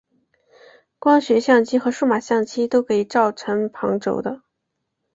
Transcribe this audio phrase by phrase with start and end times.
[0.97, 4.41] 光学相机和数码相机都可以造成旁轴的。